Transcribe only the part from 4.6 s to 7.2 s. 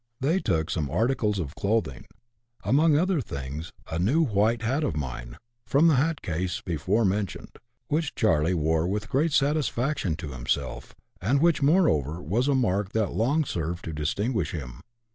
hat of mine (from the hat case before